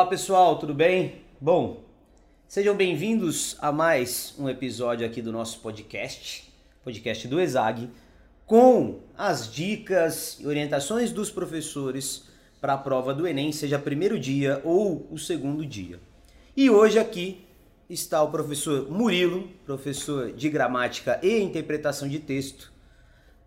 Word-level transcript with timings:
Olá 0.00 0.08
pessoal, 0.08 0.58
tudo 0.58 0.72
bem? 0.72 1.16
Bom, 1.38 1.84
sejam 2.48 2.74
bem-vindos 2.74 3.54
a 3.60 3.70
mais 3.70 4.34
um 4.38 4.48
episódio 4.48 5.06
aqui 5.06 5.20
do 5.20 5.30
nosso 5.30 5.60
podcast, 5.60 6.50
podcast 6.82 7.28
do 7.28 7.38
ESAG, 7.38 7.90
com 8.46 9.00
as 9.14 9.52
dicas 9.52 10.38
e 10.40 10.46
orientações 10.46 11.12
dos 11.12 11.30
professores 11.30 12.24
para 12.62 12.72
a 12.72 12.78
prova 12.78 13.12
do 13.12 13.26
Enem, 13.26 13.52
seja 13.52 13.78
primeiro 13.78 14.18
dia 14.18 14.62
ou 14.64 15.06
o 15.10 15.18
segundo 15.18 15.66
dia. 15.66 16.00
E 16.56 16.70
hoje 16.70 16.98
aqui 16.98 17.44
está 17.86 18.22
o 18.22 18.30
professor 18.30 18.90
Murilo, 18.90 19.50
professor 19.66 20.32
de 20.32 20.48
gramática 20.48 21.20
e 21.22 21.42
interpretação 21.42 22.08
de 22.08 22.18
texto 22.18 22.72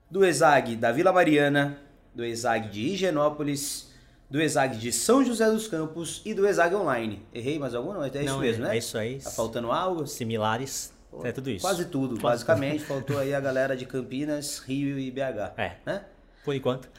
do 0.07 0.23
ESAG 0.23 0.75
da 0.75 0.91
Vila 0.91 1.11
Mariana, 1.11 1.79
do 2.13 2.23
ESAG 2.23 2.69
de 2.69 2.81
Higienópolis, 2.89 3.91
do 4.33 4.41
ESAG 4.41 4.79
de 4.79 4.91
São 4.91 5.23
José 5.23 5.47
dos 5.51 5.67
Campos 5.67 6.19
e 6.25 6.33
do 6.33 6.47
ESAG 6.47 6.73
Online. 6.73 7.21
Errei 7.31 7.59
mais 7.59 7.75
algum? 7.75 7.93
Não, 7.93 8.03
é 8.03 8.07
isso 8.07 8.23
Não, 8.23 8.39
mesmo, 8.39 8.65
é, 8.65 8.67
né? 8.67 8.73
É 8.73 8.77
isso 8.79 8.97
aí. 8.97 9.19
Tá 9.19 9.29
faltando 9.29 9.71
algo? 9.71 10.07
Similares. 10.07 10.91
é 11.23 11.31
tudo 11.31 11.51
isso. 11.51 11.61
Quase 11.61 11.85
tudo, 11.85 12.19
Quase 12.19 12.43
basicamente. 12.43 12.83
Faltou 12.83 13.19
aí 13.19 13.31
a 13.31 13.37
galera 13.39 13.77
de 13.77 13.85
Campinas, 13.85 14.57
Rio 14.57 14.97
e 14.97 15.11
BH. 15.11 15.53
É. 15.55 15.75
Né? 15.85 16.01
Por 16.43 16.55
enquanto. 16.55 16.89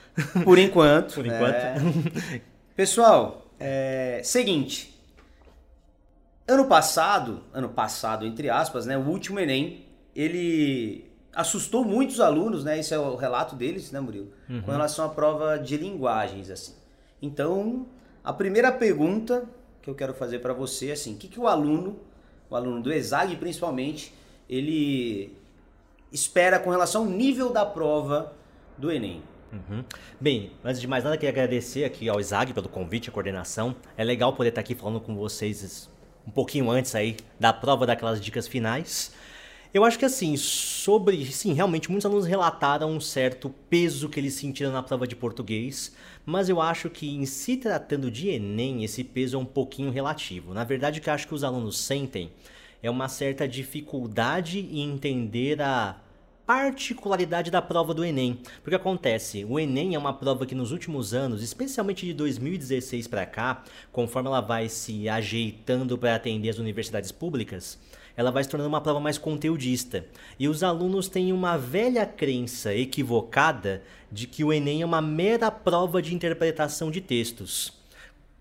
Por 0.44 0.60
enquanto. 0.60 1.14
Por 1.18 1.26
enquanto. 1.26 1.54
é. 1.54 1.74
Pessoal, 2.76 3.44
é, 3.58 4.20
seguinte. 4.22 4.96
Ano 6.46 6.66
passado, 6.66 7.42
ano 7.52 7.68
passado, 7.68 8.24
entre 8.24 8.48
aspas, 8.48 8.86
né? 8.86 8.96
O 8.96 9.08
último 9.08 9.40
Enem, 9.40 9.84
ele 10.14 11.10
assustou 11.34 11.84
muitos 11.84 12.20
alunos, 12.20 12.62
né? 12.62 12.78
Esse 12.78 12.94
é 12.94 12.98
o 12.98 13.16
relato 13.16 13.56
deles, 13.56 13.90
né, 13.90 13.98
Murilo? 13.98 14.30
Uhum. 14.48 14.62
Com 14.62 14.70
relação 14.70 15.04
à 15.04 15.08
prova 15.08 15.58
de 15.58 15.76
linguagens, 15.76 16.48
assim. 16.48 16.83
Então, 17.24 17.86
a 18.22 18.34
primeira 18.34 18.70
pergunta 18.70 19.48
que 19.80 19.88
eu 19.88 19.94
quero 19.94 20.12
fazer 20.12 20.40
para 20.40 20.52
você 20.52 20.90
é 20.90 20.92
assim, 20.92 21.14
o 21.14 21.16
que, 21.16 21.26
que 21.26 21.40
o 21.40 21.46
aluno, 21.46 21.98
o 22.50 22.54
aluno 22.54 22.82
do 22.82 22.92
ESAG 22.92 23.36
principalmente, 23.36 24.12
ele 24.46 25.34
espera 26.12 26.58
com 26.58 26.68
relação 26.68 27.04
ao 27.04 27.08
nível 27.08 27.50
da 27.50 27.64
prova 27.64 28.34
do 28.76 28.92
Enem? 28.92 29.22
Uhum. 29.50 29.82
Bem, 30.20 30.52
antes 30.62 30.82
de 30.82 30.86
mais 30.86 31.02
nada, 31.02 31.16
queria 31.16 31.30
agradecer 31.30 31.84
aqui 31.84 32.10
ao 32.10 32.20
Isaac 32.20 32.52
pelo 32.52 32.68
convite, 32.68 33.08
a 33.08 33.12
coordenação. 33.12 33.74
É 33.96 34.04
legal 34.04 34.34
poder 34.34 34.50
estar 34.50 34.60
aqui 34.60 34.74
falando 34.74 35.00
com 35.00 35.16
vocês 35.16 35.88
um 36.26 36.30
pouquinho 36.30 36.70
antes 36.70 36.94
aí 36.94 37.16
da 37.40 37.54
prova 37.54 37.86
daquelas 37.86 38.20
dicas 38.20 38.46
finais. 38.46 39.14
Eu 39.74 39.84
acho 39.84 39.98
que 39.98 40.04
assim, 40.04 40.36
sobre. 40.36 41.26
Sim, 41.32 41.52
realmente 41.52 41.90
muitos 41.90 42.06
alunos 42.06 42.26
relataram 42.26 42.92
um 42.92 43.00
certo 43.00 43.52
peso 43.68 44.08
que 44.08 44.20
eles 44.20 44.34
sentiram 44.34 44.70
na 44.70 44.84
prova 44.84 45.04
de 45.04 45.16
português, 45.16 45.96
mas 46.24 46.48
eu 46.48 46.60
acho 46.60 46.88
que 46.88 47.10
em 47.10 47.26
se 47.26 47.56
tratando 47.56 48.08
de 48.08 48.28
Enem, 48.28 48.84
esse 48.84 49.02
peso 49.02 49.36
é 49.36 49.40
um 49.40 49.44
pouquinho 49.44 49.90
relativo. 49.90 50.54
Na 50.54 50.62
verdade, 50.62 51.00
o 51.00 51.02
que 51.02 51.10
eu 51.10 51.12
acho 51.12 51.26
que 51.26 51.34
os 51.34 51.42
alunos 51.42 51.76
sentem 51.76 52.30
é 52.80 52.88
uma 52.88 53.08
certa 53.08 53.48
dificuldade 53.48 54.60
em 54.60 54.92
entender 54.92 55.60
a 55.60 55.96
particularidade 56.46 57.50
da 57.50 57.60
prova 57.60 57.92
do 57.92 58.04
Enem. 58.04 58.38
Porque 58.62 58.76
acontece, 58.76 59.44
o 59.44 59.58
Enem 59.58 59.96
é 59.96 59.98
uma 59.98 60.12
prova 60.12 60.46
que 60.46 60.54
nos 60.54 60.70
últimos 60.70 61.12
anos, 61.12 61.42
especialmente 61.42 62.06
de 62.06 62.14
2016 62.14 63.08
para 63.08 63.26
cá, 63.26 63.64
conforme 63.90 64.28
ela 64.28 64.40
vai 64.40 64.68
se 64.68 65.08
ajeitando 65.08 65.98
para 65.98 66.14
atender 66.14 66.50
as 66.50 66.58
universidades 66.58 67.10
públicas, 67.10 67.76
ela 68.16 68.30
vai 68.30 68.42
se 68.42 68.48
tornando 68.48 68.68
uma 68.68 68.80
prova 68.80 69.00
mais 69.00 69.18
conteudista. 69.18 70.06
E 70.38 70.48
os 70.48 70.62
alunos 70.62 71.08
têm 71.08 71.32
uma 71.32 71.56
velha 71.56 72.06
crença 72.06 72.74
equivocada 72.74 73.82
de 74.10 74.26
que 74.26 74.44
o 74.44 74.52
Enem 74.52 74.82
é 74.82 74.86
uma 74.86 75.02
mera 75.02 75.50
prova 75.50 76.00
de 76.00 76.14
interpretação 76.14 76.90
de 76.90 77.00
textos. 77.00 77.72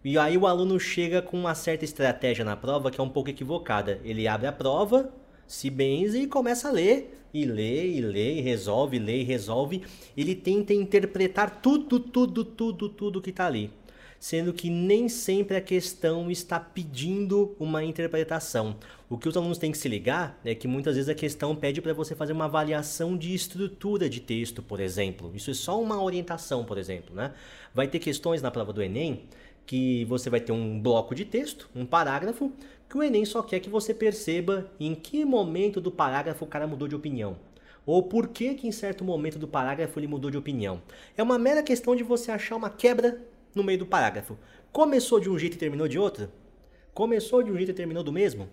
E 0.03 0.17
aí 0.17 0.37
o 0.37 0.45
aluno 0.45 0.79
chega 0.79 1.21
com 1.21 1.39
uma 1.39 1.55
certa 1.55 1.85
estratégia 1.85 2.43
na 2.43 2.57
prova 2.57 2.91
que 2.91 2.99
é 2.99 3.03
um 3.03 3.09
pouco 3.09 3.29
equivocada. 3.29 3.99
Ele 4.03 4.27
abre 4.27 4.47
a 4.47 4.51
prova, 4.51 5.09
se 5.47 5.69
benze 5.69 6.21
e 6.21 6.27
começa 6.27 6.67
a 6.69 6.71
ler. 6.71 7.19
E 7.33 7.45
lê, 7.45 7.87
e 7.87 7.99
lê, 7.99 8.35
e 8.35 8.41
resolve, 8.41 8.99
lê 8.99 9.21
e 9.21 9.23
resolve. 9.23 9.81
Ele 10.15 10.35
tenta 10.35 10.71
interpretar 10.71 11.61
tudo, 11.61 11.99
tudo, 11.99 12.45
tudo, 12.45 12.89
tudo 12.89 13.21
que 13.21 13.31
está 13.31 13.47
ali. 13.47 13.71
Sendo 14.23 14.53
que 14.53 14.69
nem 14.69 15.09
sempre 15.09 15.57
a 15.57 15.59
questão 15.59 16.31
está 16.31 16.57
pedindo 16.57 17.53
uma 17.59 17.83
interpretação. 17.83 18.77
O 19.09 19.17
que 19.17 19.27
os 19.27 19.35
alunos 19.35 19.57
têm 19.57 19.69
que 19.69 19.77
se 19.77 19.89
ligar 19.89 20.39
é 20.45 20.55
que 20.55 20.65
muitas 20.65 20.95
vezes 20.95 21.09
a 21.09 21.13
questão 21.13 21.53
pede 21.53 21.81
para 21.81 21.93
você 21.93 22.15
fazer 22.15 22.31
uma 22.31 22.45
avaliação 22.45 23.17
de 23.17 23.33
estrutura 23.35 24.09
de 24.09 24.21
texto, 24.21 24.63
por 24.63 24.79
exemplo. 24.79 25.29
Isso 25.35 25.51
é 25.51 25.53
só 25.53 25.77
uma 25.77 26.01
orientação, 26.01 26.63
por 26.63 26.77
exemplo. 26.77 27.13
Né? 27.13 27.33
Vai 27.75 27.85
ter 27.85 27.99
questões 27.99 28.41
na 28.41 28.49
prova 28.49 28.71
do 28.71 28.81
Enem 28.81 29.23
que 29.65 30.05
você 30.05 30.29
vai 30.29 30.39
ter 30.39 30.53
um 30.53 30.79
bloco 30.79 31.13
de 31.13 31.25
texto, 31.25 31.69
um 31.75 31.85
parágrafo, 31.85 32.49
que 32.89 32.97
o 32.97 33.03
Enem 33.03 33.25
só 33.25 33.43
quer 33.43 33.59
que 33.59 33.69
você 33.69 33.93
perceba 33.93 34.71
em 34.79 34.95
que 34.95 35.25
momento 35.25 35.81
do 35.81 35.91
parágrafo 35.91 36.45
o 36.45 36.47
cara 36.47 36.65
mudou 36.65 36.87
de 36.87 36.95
opinião. 36.95 37.35
Ou 37.85 38.01
por 38.01 38.29
que, 38.29 38.53
que 38.53 38.69
em 38.69 38.71
certo 38.71 39.03
momento 39.03 39.37
do 39.37 39.49
parágrafo 39.49 39.99
ele 39.99 40.07
mudou 40.07 40.31
de 40.31 40.37
opinião. 40.37 40.81
É 41.17 41.21
uma 41.21 41.37
mera 41.37 41.61
questão 41.61 41.93
de 41.93 42.03
você 42.03 42.31
achar 42.31 42.55
uma 42.55 42.69
quebra 42.69 43.21
no 43.55 43.63
meio 43.63 43.79
do 43.79 43.85
parágrafo. 43.85 44.37
Começou 44.71 45.19
de 45.19 45.29
um 45.29 45.37
jeito 45.37 45.55
e 45.55 45.59
terminou 45.59 45.87
de 45.87 45.99
outro? 45.99 46.29
Começou 46.93 47.43
de 47.43 47.51
um 47.51 47.55
jeito 47.55 47.71
e 47.71 47.73
terminou 47.73 48.03
do 48.03 48.11
mesmo? 48.11 48.49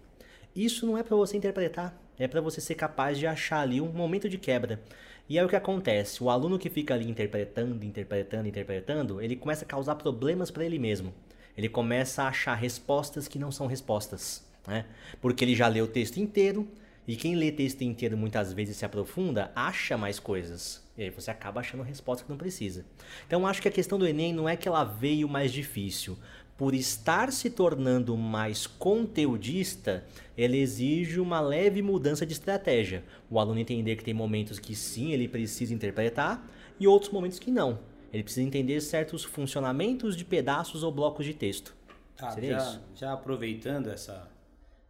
Isso 0.54 0.84
não 0.86 0.98
é 0.98 1.02
para 1.02 1.16
você 1.16 1.36
interpretar, 1.36 1.96
é 2.18 2.26
para 2.26 2.40
você 2.40 2.60
ser 2.60 2.74
capaz 2.74 3.18
de 3.18 3.26
achar 3.26 3.60
ali 3.60 3.80
um 3.80 3.92
momento 3.92 4.28
de 4.28 4.36
quebra. 4.36 4.80
E 5.28 5.38
é 5.38 5.44
o 5.44 5.48
que 5.48 5.56
acontece, 5.56 6.22
o 6.22 6.28
aluno 6.28 6.58
que 6.58 6.68
fica 6.68 6.94
ali 6.94 7.08
interpretando, 7.08 7.84
interpretando, 7.84 8.48
interpretando, 8.48 9.20
ele 9.20 9.36
começa 9.36 9.64
a 9.64 9.68
causar 9.68 9.94
problemas 9.94 10.50
para 10.50 10.64
ele 10.64 10.78
mesmo. 10.78 11.14
Ele 11.56 11.68
começa 11.68 12.22
a 12.22 12.28
achar 12.28 12.54
respostas 12.54 13.28
que 13.28 13.38
não 13.38 13.52
são 13.52 13.66
respostas, 13.66 14.44
né? 14.66 14.86
Porque 15.20 15.44
ele 15.44 15.54
já 15.54 15.68
leu 15.68 15.84
o 15.84 15.88
texto 15.88 16.16
inteiro, 16.16 16.66
e 17.06 17.16
quem 17.16 17.34
lê 17.34 17.50
texto 17.50 17.82
inteiro 17.82 18.16
muitas 18.16 18.52
vezes 18.52 18.76
se 18.76 18.84
aprofunda, 18.84 19.50
acha 19.54 19.96
mais 19.96 20.18
coisas. 20.18 20.82
E 20.96 21.04
aí 21.04 21.10
você 21.10 21.30
acaba 21.30 21.60
achando 21.60 21.82
resposta 21.82 22.24
que 22.24 22.30
não 22.30 22.36
precisa. 22.36 22.84
Então 23.26 23.46
acho 23.46 23.62
que 23.62 23.68
a 23.68 23.72
questão 23.72 23.98
do 23.98 24.06
Enem 24.06 24.32
não 24.32 24.48
é 24.48 24.56
que 24.56 24.68
ela 24.68 24.84
veio 24.84 25.28
mais 25.28 25.52
difícil. 25.52 26.16
Por 26.56 26.74
estar 26.74 27.32
se 27.32 27.48
tornando 27.48 28.16
mais 28.18 28.66
conteudista, 28.66 30.04
ele 30.36 30.58
exige 30.58 31.18
uma 31.18 31.40
leve 31.40 31.80
mudança 31.80 32.26
de 32.26 32.34
estratégia. 32.34 33.02
O 33.30 33.40
aluno 33.40 33.58
entender 33.58 33.96
que 33.96 34.04
tem 34.04 34.12
momentos 34.12 34.58
que 34.58 34.74
sim, 34.76 35.12
ele 35.12 35.26
precisa 35.26 35.72
interpretar 35.72 36.46
e 36.78 36.86
outros 36.86 37.10
momentos 37.10 37.38
que 37.38 37.50
não. 37.50 37.78
Ele 38.12 38.22
precisa 38.22 38.46
entender 38.46 38.80
certos 38.80 39.24
funcionamentos 39.24 40.16
de 40.16 40.24
pedaços 40.24 40.82
ou 40.82 40.92
blocos 40.92 41.24
de 41.24 41.32
texto. 41.32 41.74
Tá, 42.16 42.30
Seria 42.32 42.58
já, 42.58 42.58
isso? 42.58 42.80
já 42.94 43.12
aproveitando 43.14 43.88
essa, 43.88 44.28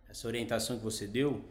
essa 0.09 0.26
orientação 0.26 0.76
que 0.76 0.82
você 0.82 1.06
deu, 1.06 1.44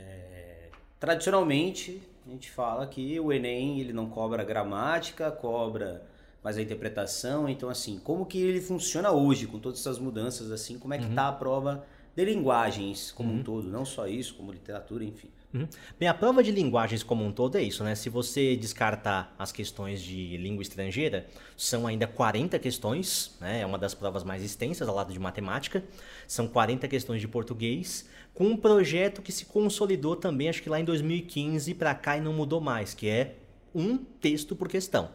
é, 0.00 0.70
tradicionalmente 0.98 2.02
a 2.26 2.30
gente 2.30 2.50
fala 2.50 2.86
que 2.86 3.18
o 3.18 3.32
Enem 3.32 3.80
ele 3.80 3.92
não 3.92 4.08
cobra 4.08 4.44
gramática, 4.44 5.30
cobra 5.30 6.06
mais 6.42 6.56
a 6.56 6.62
interpretação. 6.62 7.48
Então, 7.48 7.68
assim, 7.68 7.98
como 7.98 8.24
que 8.24 8.40
ele 8.40 8.60
funciona 8.60 9.10
hoje 9.10 9.46
com 9.46 9.58
todas 9.58 9.80
essas 9.80 9.98
mudanças? 9.98 10.50
Assim, 10.50 10.78
como 10.78 10.94
é 10.94 10.98
que 10.98 11.06
está 11.06 11.28
a 11.28 11.32
prova 11.32 11.84
de 12.14 12.24
linguagens 12.24 13.10
como 13.12 13.32
um 13.32 13.42
todo? 13.42 13.68
Não 13.68 13.84
só 13.84 14.06
isso, 14.06 14.34
como 14.34 14.52
literatura, 14.52 15.04
enfim. 15.04 15.30
Uhum. 15.52 15.66
Bem, 15.98 16.08
a 16.08 16.14
prova 16.14 16.44
de 16.44 16.52
linguagens 16.52 17.02
como 17.02 17.24
um 17.24 17.32
todo 17.32 17.58
é 17.58 17.62
isso, 17.62 17.82
né? 17.82 17.96
Se 17.96 18.08
você 18.08 18.54
descartar 18.54 19.34
as 19.36 19.50
questões 19.50 20.00
de 20.00 20.36
língua 20.36 20.62
estrangeira, 20.62 21.26
são 21.56 21.88
ainda 21.88 22.06
40 22.06 22.56
questões, 22.60 23.36
né? 23.40 23.60
É 23.60 23.66
uma 23.66 23.76
das 23.76 23.92
provas 23.92 24.22
mais 24.22 24.44
extensas 24.44 24.88
ao 24.88 24.94
lado 24.94 25.12
de 25.12 25.18
matemática. 25.18 25.82
São 26.28 26.46
40 26.46 26.86
questões 26.86 27.20
de 27.20 27.26
português, 27.26 28.08
com 28.32 28.44
um 28.46 28.56
projeto 28.56 29.20
que 29.20 29.32
se 29.32 29.44
consolidou 29.44 30.14
também, 30.14 30.48
acho 30.48 30.62
que 30.62 30.70
lá 30.70 30.78
em 30.78 30.84
2015 30.84 31.74
para 31.74 31.94
cá 31.94 32.16
e 32.16 32.20
não 32.20 32.32
mudou 32.32 32.60
mais, 32.60 32.94
que 32.94 33.08
é 33.08 33.34
um 33.74 33.96
texto 33.96 34.54
por 34.54 34.68
questão. 34.68 35.10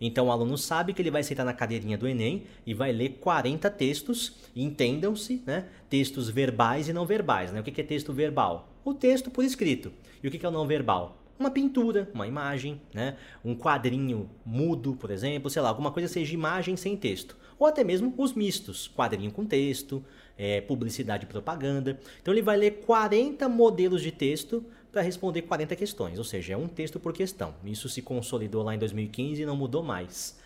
Então 0.00 0.26
o 0.26 0.30
aluno 0.30 0.56
sabe 0.56 0.92
que 0.92 1.02
ele 1.02 1.10
vai 1.10 1.22
sentar 1.22 1.44
na 1.44 1.52
cadeirinha 1.52 1.98
do 1.98 2.06
Enem 2.06 2.44
e 2.64 2.72
vai 2.74 2.92
ler 2.92 3.18
40 3.20 3.68
textos, 3.70 4.36
entendam-se, 4.54 5.42
né? 5.46 5.66
Textos 5.88 6.28
verbais 6.28 6.88
e 6.88 6.92
não 6.92 7.06
verbais. 7.06 7.50
Né? 7.52 7.60
O 7.60 7.64
que 7.64 7.80
é 7.80 7.84
texto 7.84 8.12
verbal? 8.12 8.67
O 8.84 8.94
texto 8.94 9.30
por 9.30 9.44
escrito. 9.44 9.92
E 10.22 10.28
o 10.28 10.30
que 10.30 10.44
é 10.44 10.48
o 10.48 10.52
não 10.52 10.66
verbal? 10.66 11.18
Uma 11.38 11.50
pintura, 11.50 12.10
uma 12.12 12.26
imagem, 12.26 12.80
né? 12.92 13.16
um 13.44 13.54
quadrinho 13.54 14.28
mudo, 14.44 14.96
por 14.96 15.10
exemplo, 15.10 15.48
sei 15.48 15.62
lá, 15.62 15.68
alguma 15.68 15.92
coisa 15.92 16.08
seja 16.08 16.34
imagem 16.34 16.76
sem 16.76 16.96
texto. 16.96 17.36
Ou 17.58 17.66
até 17.66 17.84
mesmo 17.84 18.12
os 18.16 18.34
mistos, 18.34 18.88
quadrinho 18.88 19.30
com 19.30 19.44
texto, 19.44 20.04
é, 20.36 20.60
publicidade 20.60 21.24
e 21.24 21.28
propaganda. 21.28 21.98
Então 22.20 22.34
ele 22.34 22.42
vai 22.42 22.56
ler 22.56 22.80
40 22.84 23.48
modelos 23.48 24.02
de 24.02 24.10
texto 24.10 24.64
para 24.90 25.02
responder 25.02 25.42
40 25.42 25.76
questões, 25.76 26.18
ou 26.18 26.24
seja, 26.24 26.54
é 26.54 26.56
um 26.56 26.66
texto 26.66 26.98
por 26.98 27.12
questão. 27.12 27.54
Isso 27.64 27.88
se 27.88 28.02
consolidou 28.02 28.62
lá 28.62 28.74
em 28.74 28.78
2015 28.78 29.42
e 29.42 29.46
não 29.46 29.56
mudou 29.56 29.82
mais. 29.82 30.38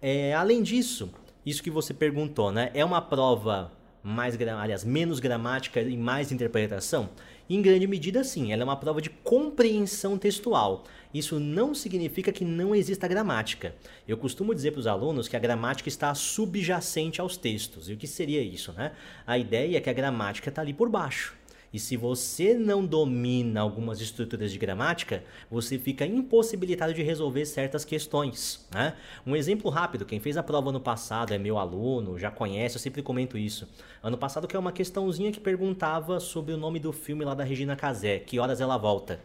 É, 0.00 0.34
além 0.34 0.62
disso, 0.62 1.12
isso 1.44 1.62
que 1.62 1.70
você 1.70 1.92
perguntou, 1.92 2.50
né? 2.50 2.70
É 2.74 2.84
uma 2.84 3.00
prova 3.00 3.70
mais 4.02 4.34
aliás, 4.40 4.84
menos 4.84 5.20
gramática 5.20 5.80
e 5.80 5.96
mais 5.96 6.32
interpretação? 6.32 7.10
Em 7.48 7.60
grande 7.60 7.86
medida, 7.86 8.22
sim. 8.22 8.52
Ela 8.52 8.62
é 8.62 8.64
uma 8.64 8.76
prova 8.76 9.00
de 9.00 9.10
compreensão 9.10 10.16
textual. 10.16 10.84
Isso 11.12 11.40
não 11.40 11.74
significa 11.74 12.30
que 12.30 12.44
não 12.44 12.74
exista 12.74 13.08
gramática. 13.08 13.74
Eu 14.06 14.16
costumo 14.16 14.54
dizer 14.54 14.70
para 14.70 14.80
os 14.80 14.86
alunos 14.86 15.26
que 15.26 15.36
a 15.36 15.40
gramática 15.40 15.88
está 15.88 16.14
subjacente 16.14 17.20
aos 17.20 17.36
textos. 17.36 17.88
E 17.88 17.94
o 17.94 17.96
que 17.96 18.06
seria 18.06 18.40
isso, 18.40 18.72
né? 18.72 18.92
A 19.26 19.36
ideia 19.36 19.78
é 19.78 19.80
que 19.80 19.90
a 19.90 19.92
gramática 19.92 20.48
está 20.48 20.62
ali 20.62 20.72
por 20.72 20.88
baixo. 20.88 21.39
E 21.72 21.78
se 21.78 21.96
você 21.96 22.54
não 22.54 22.84
domina 22.84 23.60
algumas 23.60 24.00
estruturas 24.00 24.50
de 24.50 24.58
gramática, 24.58 25.22
você 25.48 25.78
fica 25.78 26.04
impossibilitado 26.04 26.92
de 26.92 27.02
resolver 27.02 27.46
certas 27.46 27.84
questões. 27.84 28.66
Né? 28.74 28.94
Um 29.24 29.36
exemplo 29.36 29.70
rápido: 29.70 30.04
quem 30.04 30.18
fez 30.18 30.36
a 30.36 30.42
prova 30.42 30.70
ano 30.70 30.80
passado 30.80 31.32
é 31.32 31.38
meu 31.38 31.58
aluno, 31.58 32.18
já 32.18 32.30
conhece, 32.30 32.76
eu 32.76 32.80
sempre 32.80 33.02
comento 33.02 33.38
isso. 33.38 33.68
Ano 34.02 34.18
passado 34.18 34.48
que 34.48 34.56
é 34.56 34.58
uma 34.58 34.72
questãozinha 34.72 35.30
que 35.30 35.38
perguntava 35.38 36.18
sobre 36.18 36.52
o 36.52 36.56
nome 36.56 36.80
do 36.80 36.92
filme 36.92 37.24
lá 37.24 37.34
da 37.34 37.44
Regina 37.44 37.76
Casé, 37.76 38.18
que 38.18 38.38
horas 38.40 38.60
ela 38.60 38.76
volta. 38.76 39.20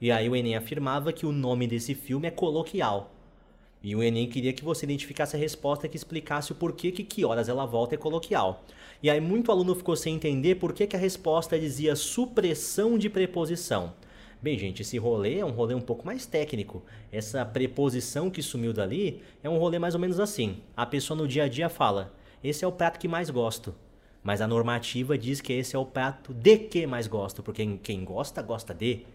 E 0.00 0.10
aí 0.10 0.28
o 0.28 0.36
Enem 0.36 0.56
afirmava 0.56 1.12
que 1.12 1.24
o 1.24 1.32
nome 1.32 1.66
desse 1.66 1.94
filme 1.94 2.26
é 2.28 2.30
coloquial. 2.30 3.15
E 3.82 3.94
o 3.94 4.02
Enem 4.02 4.28
queria 4.28 4.52
que 4.52 4.64
você 4.64 4.84
identificasse 4.84 5.36
a 5.36 5.38
resposta 5.38 5.88
que 5.88 5.96
explicasse 5.96 6.52
o 6.52 6.54
porquê 6.54 6.90
que 6.90 7.04
que 7.04 7.24
horas 7.24 7.48
ela 7.48 7.66
volta 7.66 7.94
é 7.94 7.98
coloquial. 7.98 8.64
E 9.02 9.10
aí 9.10 9.20
muito 9.20 9.52
aluno 9.52 9.74
ficou 9.74 9.94
sem 9.94 10.14
entender 10.14 10.56
por 10.56 10.72
que, 10.72 10.96
a 10.96 10.98
resposta 10.98 11.58
dizia 11.58 11.94
supressão 11.94 12.98
de 12.98 13.08
preposição. 13.08 13.92
Bem, 14.40 14.58
gente, 14.58 14.82
esse 14.82 14.98
rolê 14.98 15.38
é 15.38 15.44
um 15.44 15.50
rolê 15.50 15.74
um 15.74 15.80
pouco 15.80 16.06
mais 16.06 16.26
técnico. 16.26 16.82
Essa 17.10 17.44
preposição 17.44 18.30
que 18.30 18.42
sumiu 18.42 18.72
dali 18.72 19.22
é 19.42 19.48
um 19.48 19.58
rolê 19.58 19.78
mais 19.78 19.94
ou 19.94 20.00
menos 20.00 20.20
assim. 20.20 20.58
A 20.76 20.84
pessoa 20.84 21.16
no 21.16 21.28
dia 21.28 21.44
a 21.44 21.48
dia 21.48 21.68
fala: 21.68 22.14
"Esse 22.42 22.64
é 22.64 22.68
o 22.68 22.72
prato 22.72 22.98
que 22.98 23.08
mais 23.08 23.30
gosto". 23.30 23.74
Mas 24.22 24.40
a 24.40 24.48
normativa 24.48 25.16
diz 25.16 25.40
que 25.40 25.52
esse 25.52 25.76
é 25.76 25.78
o 25.78 25.86
prato 25.86 26.34
de 26.34 26.58
que 26.58 26.84
mais 26.84 27.06
gosto, 27.06 27.44
porque 27.44 27.78
quem 27.80 28.04
gosta 28.04 28.42
gosta 28.42 28.74
de. 28.74 29.06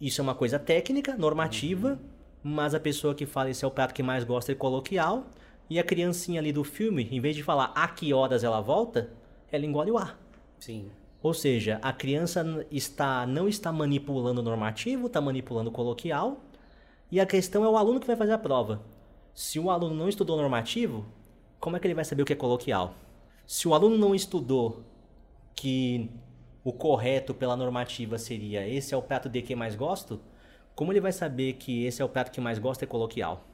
Isso 0.00 0.20
é 0.20 0.22
uma 0.22 0.36
coisa 0.36 0.56
técnica, 0.56 1.16
normativa, 1.16 1.88
uhum. 1.88 1.98
Mas 2.42 2.74
a 2.74 2.80
pessoa 2.80 3.14
que 3.14 3.26
fala 3.26 3.50
esse 3.50 3.64
é 3.64 3.68
o 3.68 3.70
prato 3.70 3.94
que 3.94 4.02
mais 4.02 4.24
gosta 4.24 4.52
é 4.52 4.54
coloquial. 4.54 5.26
E 5.70 5.78
a 5.78 5.84
criancinha 5.84 6.40
ali 6.40 6.52
do 6.52 6.64
filme, 6.64 7.08
em 7.10 7.20
vez 7.20 7.36
de 7.36 7.42
falar 7.42 7.72
a 7.74 7.88
que 7.88 8.12
horas 8.12 8.44
ela 8.44 8.60
volta, 8.60 9.10
ela 9.50 9.64
engole 9.64 9.90
o 9.90 9.98
ar. 9.98 10.18
Sim. 10.58 10.90
Ou 11.22 11.32
seja, 11.32 11.78
a 11.82 11.92
criança 11.92 12.66
está 12.70 13.24
não 13.26 13.48
está 13.48 13.72
manipulando 13.72 14.40
o 14.40 14.44
normativo, 14.44 15.06
está 15.06 15.20
manipulando 15.20 15.70
o 15.70 15.72
coloquial. 15.72 16.40
E 17.10 17.20
a 17.20 17.26
questão 17.26 17.64
é 17.64 17.68
o 17.68 17.76
aluno 17.76 18.00
que 18.00 18.06
vai 18.06 18.16
fazer 18.16 18.32
a 18.32 18.38
prova. 18.38 18.82
Se 19.34 19.58
o 19.58 19.70
aluno 19.70 19.94
não 19.94 20.08
estudou 20.08 20.36
normativo, 20.36 21.06
como 21.60 21.76
é 21.76 21.80
que 21.80 21.86
ele 21.86 21.94
vai 21.94 22.04
saber 22.04 22.22
o 22.22 22.26
que 22.26 22.32
é 22.32 22.36
coloquial? 22.36 22.94
Se 23.46 23.68
o 23.68 23.74
aluno 23.74 23.96
não 23.96 24.14
estudou 24.14 24.82
que 25.54 26.10
o 26.64 26.72
correto 26.72 27.32
pela 27.32 27.56
normativa 27.56 28.18
seria 28.18 28.66
esse 28.68 28.94
é 28.94 28.96
o 28.96 29.02
prato 29.02 29.28
de 29.28 29.42
que 29.42 29.54
mais 29.54 29.74
gosto, 29.74 30.20
como 30.74 30.92
ele 30.92 31.00
vai 31.00 31.12
saber 31.12 31.54
que 31.54 31.84
esse 31.84 32.00
é 32.00 32.04
o 32.04 32.08
prato 32.08 32.30
que 32.30 32.40
mais 32.40 32.58
gosta 32.58 32.84
é 32.84 32.88
coloquial? 32.88 33.44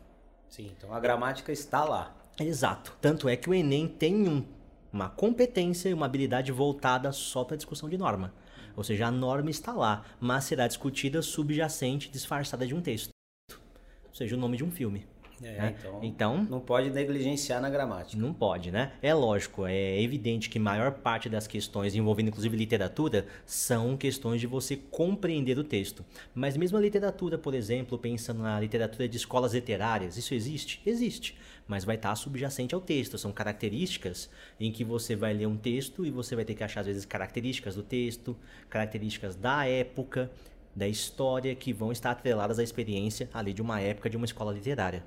Sim, 0.49 0.73
então 0.77 0.93
a 0.93 1.01
gramática 1.01 1.53
está 1.53 1.85
lá. 1.85 2.17
Exato. 2.41 2.97
Tanto 3.01 3.29
é 3.29 3.37
que 3.37 3.51
o 3.51 3.55
Enem 3.55 3.89
tem 3.89 4.29
um, 4.29 4.45
uma 4.93 5.09
competência 5.09 5.89
e 5.89 5.95
uma 5.95 6.07
habilidade 6.07 6.53
voltada 6.53 7.11
só 7.13 7.45
para 7.45 7.57
discussão 7.57 7.89
de 7.89 7.99
norma. 7.99 8.33
Ou 8.77 8.85
seja, 8.85 9.07
a 9.07 9.11
norma 9.11 9.51
está 9.51 9.73
lá, 9.73 10.05
mas 10.21 10.45
será 10.45 10.69
discutida 10.69 11.21
subjacente, 11.21 12.11
disfarçada 12.11 12.67
de 12.67 12.75
um 12.75 12.81
texto. 12.81 13.11
Ou 13.51 14.15
seja, 14.15 14.37
o 14.37 14.39
nome 14.39 14.57
de 14.57 14.65
um 14.65 14.71
filme. 14.71 15.05
É, 15.43 15.53
né? 15.53 15.77
então, 15.79 16.01
então, 16.03 16.45
não 16.45 16.61
pode 16.61 16.91
negligenciar 16.91 17.61
na 17.61 17.71
gramática. 17.71 18.21
Não 18.21 18.33
pode, 18.33 18.71
né? 18.71 18.93
É 19.01 19.15
lógico, 19.15 19.67
é 19.67 20.01
evidente 20.01 20.51
que 20.51 20.59
maior 20.59 20.93
parte 20.93 21.29
das 21.29 21.47
questões 21.47 21.95
envolvendo 21.95 22.29
inclusive 22.29 22.57
literatura 22.57 23.27
são 23.47 23.97
questões 23.97 24.41
de 24.41 24.47
você 24.47 24.77
compreender 24.77 25.59
o 25.59 25.65
texto. 25.65 26.05
Mas 26.35 26.57
mesmo 26.57 26.77
a 26.77 26.81
literatura, 26.81 27.39
por 27.39 27.55
exemplo, 27.55 27.99
pensando 27.99 28.43
na 28.43 28.59
literatura 28.59 29.09
de 29.09 29.17
escolas 29.17 29.55
literárias, 29.55 30.17
isso 30.17 30.35
existe? 30.35 30.81
Existe. 30.85 31.37
Mas 31.67 31.85
vai 31.85 31.97
estar 31.97 32.15
subjacente 32.17 32.75
ao 32.75 32.81
texto. 32.81 33.19
São 33.19 33.31
características 33.31 34.31
em 34.59 34.73
que 34.73 34.83
você 34.83 35.15
vai 35.15 35.35
ler 35.35 35.47
um 35.47 35.57
texto 35.57 36.07
e 36.07 36.11
você 36.11 36.35
vai 36.35 36.45
ter 36.45 36.55
que 36.55 36.65
achar, 36.65 36.81
às 36.81 36.87
vezes, 36.87 37.05
características 37.05 37.75
do 37.75 37.83
texto, 37.83 38.37
características 38.71 39.37
da 39.37 39.67
época, 39.67 40.31
da 40.79 40.87
história 40.87 41.55
que 41.57 41.73
vão 41.73 41.91
estar 41.91 42.13
atreladas 42.13 42.59
à 42.59 42.63
experiência 42.63 43.29
ali 43.35 43.53
de 43.53 43.61
uma 43.61 43.81
época 43.81 44.09
de 44.09 44.17
uma 44.17 44.25
escola 44.25 44.53
literária. 44.53 45.05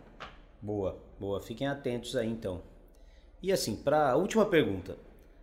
Boa, 0.62 0.98
boa. 1.18 1.40
Fiquem 1.40 1.66
atentos 1.66 2.16
aí 2.16 2.30
então. 2.30 2.62
E 3.42 3.52
assim, 3.52 3.76
para 3.76 4.12
a 4.12 4.16
última 4.18 4.46
pergunta, 4.46 4.98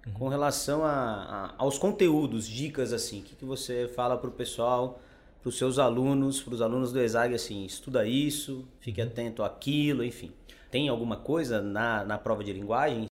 uhum. 0.07 0.13
com 0.13 0.29
relação 0.29 0.85
a, 0.85 0.93
a, 0.93 1.55
aos 1.57 1.79
conteúdos, 1.79 2.47
dicas 2.47 2.93
assim, 2.93 3.21
o 3.21 3.23
que, 3.25 3.35
que 3.35 3.45
você 3.45 3.89
fala 3.89 4.19
para 4.19 4.29
o 4.29 4.33
pessoal, 4.33 5.01
para 5.41 5.49
os 5.49 5.57
seus 5.57 5.79
alunos, 5.79 6.41
para 6.43 6.55
os 6.55 6.63
alunos 6.63 6.93
do 6.93 7.01
ESAG 7.01 7.35
assim, 7.35 7.65
estuda 7.65 8.07
isso, 8.07 8.67
fique 8.81 9.01
uhum. 9.01 9.07
atento 9.07 9.43
àquilo, 9.43 10.05
enfim. 10.05 10.33
Tem 10.71 10.89
alguma 10.89 11.17
coisa 11.17 11.63
na, 11.63 12.05
na 12.05 12.19
prova 12.19 12.45
de 12.45 12.53
linguagens? 12.53 13.09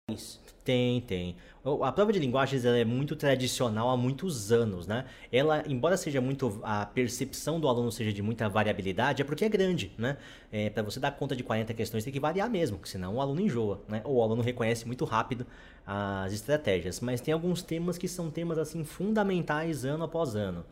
Tem, 0.62 1.00
tem. 1.00 1.36
A 1.82 1.92
prova 1.92 2.12
de 2.12 2.18
linguagens 2.18 2.64
é 2.64 2.84
muito 2.84 3.14
tradicional 3.14 3.88
há 3.88 3.96
muitos 3.96 4.50
anos, 4.50 4.86
né? 4.86 5.04
Ela, 5.32 5.62
embora 5.66 5.96
seja 5.96 6.20
muito 6.20 6.60
a 6.62 6.84
percepção 6.84 7.60
do 7.60 7.68
aluno 7.68 7.90
seja 7.90 8.12
de 8.12 8.20
muita 8.20 8.48
variabilidade, 8.48 9.22
é 9.22 9.24
porque 9.24 9.44
é 9.44 9.48
grande, 9.48 9.92
né? 9.96 10.16
É, 10.50 10.68
para 10.68 10.82
você 10.82 10.98
dar 10.98 11.12
conta 11.12 11.36
de 11.36 11.44
40 11.44 11.72
questões 11.72 12.02
tem 12.02 12.12
que 12.12 12.20
variar 12.20 12.50
mesmo, 12.50 12.80
senão 12.84 13.14
o 13.14 13.20
aluno 13.20 13.40
enjoa, 13.40 13.80
né? 13.88 14.02
Ou 14.04 14.16
o 14.16 14.22
aluno 14.22 14.42
reconhece 14.42 14.86
muito 14.86 15.04
rápido 15.04 15.46
as 15.86 16.32
estratégias. 16.32 17.00
Mas 17.00 17.20
tem 17.20 17.32
alguns 17.32 17.62
temas 17.62 17.96
que 17.96 18.08
são 18.08 18.28
temas 18.30 18.58
assim 18.58 18.84
fundamentais 18.84 19.84
ano 19.84 20.04
após 20.04 20.34
ano. 20.34 20.64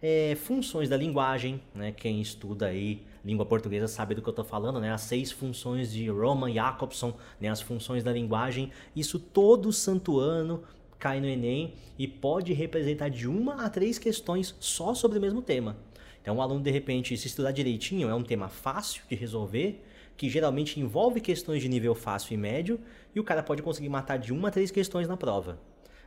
É, 0.00 0.36
funções 0.36 0.88
da 0.88 0.96
linguagem, 0.96 1.60
né? 1.74 1.90
Quem 1.90 2.20
estuda 2.20 2.66
aí 2.66 3.02
língua 3.24 3.44
portuguesa 3.44 3.88
sabe 3.88 4.14
do 4.14 4.22
que 4.22 4.28
eu 4.28 4.32
estou 4.32 4.44
falando, 4.44 4.78
né? 4.78 4.92
As 4.92 5.00
seis 5.02 5.32
funções 5.32 5.92
de 5.92 6.08
Roman 6.08 6.52
Jacobson, 6.52 7.16
né? 7.40 7.48
As 7.48 7.60
funções 7.60 8.04
da 8.04 8.12
linguagem. 8.12 8.70
Isso 8.94 9.18
todo 9.18 9.72
santo 9.72 10.20
ano 10.20 10.62
cai 10.98 11.20
no 11.20 11.26
Enem 11.26 11.74
e 11.98 12.06
pode 12.06 12.52
representar 12.52 13.08
de 13.08 13.26
uma 13.28 13.64
a 13.64 13.70
três 13.70 13.98
questões 13.98 14.54
só 14.60 14.94
sobre 14.94 15.18
o 15.18 15.20
mesmo 15.20 15.42
tema. 15.42 15.76
Então, 16.22 16.36
o 16.36 16.42
aluno, 16.42 16.62
de 16.62 16.70
repente, 16.70 17.16
se 17.16 17.26
estudar 17.26 17.52
direitinho, 17.52 18.08
é 18.08 18.14
um 18.14 18.22
tema 18.22 18.48
fácil 18.48 19.02
de 19.08 19.14
resolver, 19.16 19.82
que 20.16 20.28
geralmente 20.28 20.78
envolve 20.78 21.20
questões 21.20 21.62
de 21.62 21.68
nível 21.68 21.94
fácil 21.94 22.34
e 22.34 22.36
médio, 22.36 22.80
e 23.14 23.20
o 23.20 23.24
cara 23.24 23.42
pode 23.42 23.62
conseguir 23.62 23.88
matar 23.88 24.18
de 24.18 24.32
uma 24.32 24.48
a 24.48 24.50
três 24.50 24.70
questões 24.70 25.08
na 25.08 25.16
prova. 25.16 25.58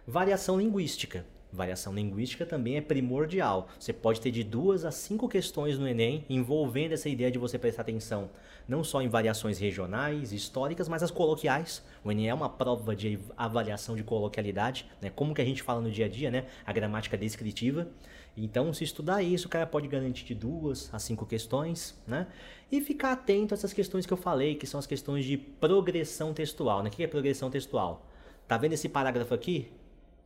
Variação 0.05 0.59
linguística. 0.59 1.25
Variação 1.51 1.93
linguística 1.93 2.45
também 2.45 2.77
é 2.77 2.81
primordial. 2.81 3.67
Você 3.77 3.91
pode 3.91 4.21
ter 4.21 4.31
de 4.31 4.43
duas 4.43 4.85
a 4.85 4.91
cinco 4.91 5.27
questões 5.27 5.77
no 5.77 5.87
Enem 5.87 6.25
envolvendo 6.29 6.93
essa 6.93 7.09
ideia 7.09 7.29
de 7.29 7.37
você 7.37 7.59
prestar 7.59 7.81
atenção 7.81 8.29
não 8.67 8.83
só 8.83 9.01
em 9.01 9.09
variações 9.09 9.59
regionais, 9.59 10.31
históricas, 10.31 10.87
mas 10.87 11.03
as 11.03 11.11
coloquiais. 11.11 11.83
O 12.03 12.11
Enem 12.11 12.29
é 12.29 12.33
uma 12.33 12.47
prova 12.47 12.95
de 12.95 13.19
avaliação 13.35 13.95
de 13.97 14.03
coloquialidade, 14.03 14.85
né? 15.01 15.11
como 15.13 15.33
que 15.33 15.41
a 15.41 15.45
gente 15.45 15.61
fala 15.61 15.81
no 15.81 15.91
dia 15.91 16.05
a 16.05 16.09
dia, 16.09 16.31
né? 16.31 16.45
a 16.65 16.71
gramática 16.71 17.17
descritiva. 17.17 17.87
Então, 18.35 18.73
se 18.73 18.85
estudar 18.85 19.21
isso, 19.21 19.47
o 19.47 19.49
cara 19.49 19.67
pode 19.67 19.89
garantir 19.89 20.23
de 20.23 20.33
duas 20.33 20.89
a 20.93 20.99
cinco 20.99 21.25
questões, 21.25 22.01
né? 22.07 22.27
E 22.71 22.79
ficar 22.79 23.11
atento 23.11 23.53
a 23.53 23.55
essas 23.55 23.73
questões 23.73 24.05
que 24.05 24.13
eu 24.13 24.17
falei, 24.17 24.55
que 24.55 24.65
são 24.65 24.79
as 24.79 24.87
questões 24.87 25.25
de 25.25 25.35
progressão 25.37 26.33
textual. 26.33 26.81
Né? 26.81 26.89
O 26.89 26.93
que 26.93 27.03
é 27.03 27.07
progressão 27.07 27.49
textual? 27.51 28.07
Tá 28.47 28.57
vendo 28.57 28.71
esse 28.71 28.87
parágrafo 28.87 29.33
aqui? 29.33 29.69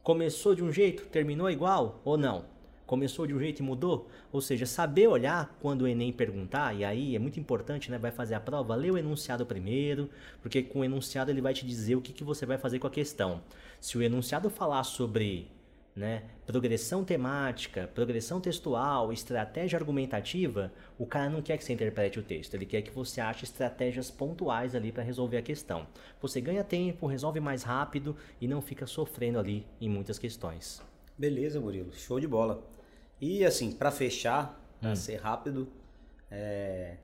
Começou 0.05 0.53
de 0.53 0.63
um 0.63 0.71
jeito, 0.71 1.07
terminou 1.07 1.49
igual 1.49 1.99
ou 2.05 2.15
não? 2.15 2.45
Começou 2.85 3.25
de 3.25 3.33
um 3.33 3.39
jeito 3.39 3.61
e 3.61 3.63
mudou? 3.63 4.07
Ou 4.31 4.39
seja, 4.39 4.63
saber 4.67 5.07
olhar 5.07 5.57
quando 5.59 5.81
o 5.81 5.87
Enem 5.87 6.13
perguntar, 6.13 6.75
e 6.75 6.85
aí 6.85 7.15
é 7.15 7.19
muito 7.19 7.39
importante, 7.39 7.89
né? 7.89 7.97
Vai 7.97 8.11
fazer 8.11 8.35
a 8.35 8.39
prova, 8.39 8.75
lê 8.75 8.91
o 8.91 8.99
enunciado 8.99 9.47
primeiro, 9.47 10.07
porque 10.43 10.61
com 10.61 10.81
o 10.81 10.85
enunciado 10.85 11.31
ele 11.31 11.41
vai 11.41 11.55
te 11.55 11.65
dizer 11.65 11.95
o 11.95 12.01
que, 12.01 12.13
que 12.13 12.23
você 12.23 12.45
vai 12.45 12.59
fazer 12.59 12.77
com 12.77 12.85
a 12.85 12.91
questão. 12.91 13.41
Se 13.81 13.97
o 13.97 14.03
enunciado 14.03 14.47
falar 14.47 14.83
sobre 14.83 15.47
né? 15.95 16.23
Progressão 16.45 17.05
temática, 17.05 17.89
progressão 17.93 18.41
textual, 18.41 19.13
estratégia 19.13 19.79
argumentativa, 19.79 20.71
o 20.97 21.05
cara 21.05 21.29
não 21.29 21.41
quer 21.41 21.57
que 21.57 21.63
você 21.63 21.71
interprete 21.71 22.19
o 22.19 22.23
texto, 22.23 22.53
ele 22.53 22.65
quer 22.65 22.81
que 22.81 22.91
você 22.91 23.21
ache 23.21 23.45
estratégias 23.45 24.11
pontuais 24.11 24.75
ali 24.75 24.91
para 24.91 25.03
resolver 25.03 25.37
a 25.37 25.41
questão. 25.41 25.87
Você 26.21 26.41
ganha 26.41 26.63
tempo, 26.63 27.07
resolve 27.07 27.39
mais 27.39 27.63
rápido 27.63 28.15
e 28.41 28.47
não 28.47 28.61
fica 28.61 28.85
sofrendo 28.85 29.39
ali 29.39 29.65
em 29.79 29.89
muitas 29.89 30.19
questões. 30.19 30.81
Beleza, 31.17 31.61
Murilo, 31.61 31.93
show 31.93 32.19
de 32.19 32.27
bola. 32.27 32.61
E 33.21 33.45
assim, 33.45 33.71
para 33.71 33.89
fechar, 33.89 34.61
para 34.81 34.91
hum. 34.91 34.95
ser 34.95 35.15
rápido, 35.15 35.69
é, 36.29 36.97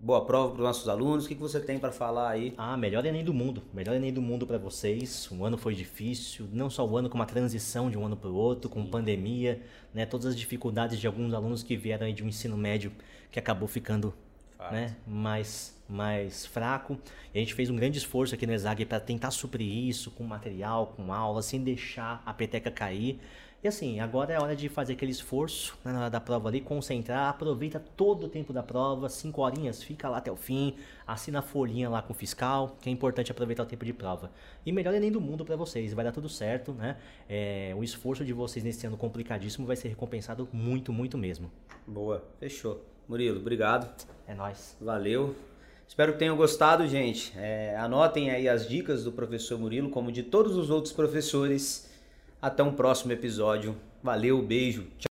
boa 0.00 0.24
prova 0.24 0.52
para 0.52 0.60
os 0.60 0.66
nossos 0.66 0.88
alunos. 0.88 1.24
O 1.24 1.28
que, 1.28 1.34
que 1.34 1.40
você 1.40 1.60
tem 1.60 1.78
para 1.78 1.92
falar 1.92 2.30
aí? 2.30 2.54
Ah, 2.56 2.76
melhor 2.76 3.04
Enem 3.04 3.24
do 3.24 3.34
mundo. 3.34 3.62
Melhor 3.72 3.96
Enem 3.96 4.12
do 4.12 4.22
mundo 4.22 4.46
para 4.46 4.58
vocês. 4.58 5.28
O 5.30 5.44
ano 5.44 5.58
foi 5.58 5.74
difícil, 5.74 6.48
não 6.52 6.70
só 6.70 6.86
o 6.86 6.96
ano, 6.96 7.08
como 7.08 7.22
a 7.22 7.26
transição 7.26 7.90
de 7.90 7.98
um 7.98 8.06
ano 8.06 8.16
para 8.16 8.30
o 8.30 8.34
outro, 8.34 8.70
com 8.70 8.84
pandemia, 8.86 9.60
né? 9.92 10.06
Todas 10.06 10.26
as 10.26 10.36
dificuldades 10.36 10.98
de 10.98 11.06
alguns 11.06 11.34
alunos 11.34 11.62
que 11.62 11.76
vieram 11.76 12.06
aí 12.06 12.12
de 12.12 12.22
um 12.22 12.28
ensino 12.28 12.56
médio 12.56 12.92
que 13.30 13.38
acabou 13.38 13.68
ficando 13.68 14.14
né? 14.70 14.96
Mais, 15.06 15.74
mais 15.88 16.44
fraco. 16.44 16.98
E 17.32 17.38
a 17.38 17.40
gente 17.40 17.54
fez 17.54 17.70
um 17.70 17.76
grande 17.76 17.98
esforço 17.98 18.34
aqui 18.34 18.46
no 18.46 18.52
ESAG 18.52 18.84
para 18.84 19.00
tentar 19.00 19.30
suprir 19.30 19.88
isso 19.88 20.10
com 20.10 20.24
material, 20.24 20.94
com 20.96 21.12
aula, 21.12 21.42
sem 21.42 21.62
deixar 21.62 22.22
a 22.26 22.34
peteca 22.34 22.70
cair. 22.70 23.20
E 23.60 23.66
assim, 23.66 23.98
agora 23.98 24.32
é 24.32 24.40
hora 24.40 24.54
de 24.54 24.68
fazer 24.68 24.92
aquele 24.92 25.10
esforço 25.10 25.76
né, 25.84 25.92
na 25.92 26.02
hora 26.02 26.10
da 26.10 26.20
prova 26.20 26.48
ali, 26.48 26.60
concentrar, 26.60 27.28
aproveita 27.28 27.80
todo 27.96 28.26
o 28.26 28.28
tempo 28.28 28.52
da 28.52 28.62
prova, 28.62 29.08
cinco 29.08 29.42
horinhas, 29.42 29.82
fica 29.82 30.08
lá 30.08 30.18
até 30.18 30.30
o 30.30 30.36
fim, 30.36 30.76
assina 31.04 31.40
a 31.40 31.42
folhinha 31.42 31.90
lá 31.90 32.00
com 32.00 32.12
o 32.12 32.16
fiscal, 32.16 32.76
que 32.80 32.88
é 32.88 32.92
importante 32.92 33.32
aproveitar 33.32 33.64
o 33.64 33.66
tempo 33.66 33.84
de 33.84 33.92
prova. 33.92 34.30
E 34.64 34.70
melhor 34.70 34.94
é 34.94 35.00
nem 35.00 35.10
do 35.10 35.20
mundo 35.20 35.44
para 35.44 35.56
vocês, 35.56 35.92
vai 35.92 36.04
dar 36.04 36.12
tudo 36.12 36.28
certo, 36.28 36.72
né? 36.72 36.98
É, 37.28 37.74
o 37.76 37.82
esforço 37.82 38.24
de 38.24 38.32
vocês 38.32 38.64
nesse 38.64 38.86
ano 38.86 38.96
complicadíssimo 38.96 39.66
vai 39.66 39.74
ser 39.74 39.88
recompensado 39.88 40.48
muito, 40.52 40.92
muito 40.92 41.18
mesmo. 41.18 41.50
Boa, 41.84 42.22
fechou. 42.38 42.84
Murilo, 43.08 43.40
obrigado. 43.40 43.92
É 44.28 44.34
nóis. 44.34 44.76
Valeu. 44.80 45.34
Espero 45.88 46.12
que 46.12 46.18
tenham 46.20 46.36
gostado, 46.36 46.86
gente. 46.86 47.32
É, 47.36 47.74
anotem 47.76 48.30
aí 48.30 48.48
as 48.48 48.68
dicas 48.68 49.02
do 49.02 49.10
professor 49.10 49.58
Murilo, 49.58 49.90
como 49.90 50.12
de 50.12 50.22
todos 50.22 50.56
os 50.56 50.70
outros 50.70 50.92
professores. 50.92 51.87
Até 52.40 52.62
um 52.62 52.72
próximo 52.72 53.12
episódio. 53.12 53.76
Valeu, 54.02 54.40
beijo. 54.40 54.86
Tchau. 54.96 55.07